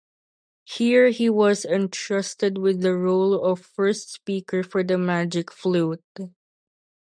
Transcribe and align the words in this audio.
Here 0.63 1.09
he 1.11 1.29
was 1.29 1.63
entrusted 1.63 2.57
with 2.57 2.81
the 2.81 2.95
role 2.95 3.45
of 3.45 3.61
First 3.63 4.11
Speaker 4.11 4.63
for 4.63 4.83
"The 4.83 4.97
Magic 4.97 5.51
Flute". 5.51 6.01